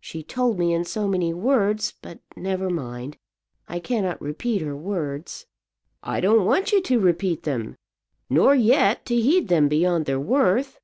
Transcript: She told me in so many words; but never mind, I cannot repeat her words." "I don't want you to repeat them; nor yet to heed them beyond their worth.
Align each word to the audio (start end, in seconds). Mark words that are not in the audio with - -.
She 0.00 0.24
told 0.24 0.58
me 0.58 0.74
in 0.74 0.84
so 0.84 1.06
many 1.06 1.32
words; 1.32 1.94
but 2.02 2.18
never 2.36 2.68
mind, 2.68 3.16
I 3.68 3.78
cannot 3.78 4.20
repeat 4.20 4.60
her 4.60 4.76
words." 4.76 5.46
"I 6.02 6.18
don't 6.20 6.44
want 6.44 6.72
you 6.72 6.82
to 6.82 6.98
repeat 6.98 7.44
them; 7.44 7.76
nor 8.28 8.56
yet 8.56 9.06
to 9.06 9.14
heed 9.14 9.46
them 9.46 9.68
beyond 9.68 10.06
their 10.06 10.18
worth. 10.18 10.80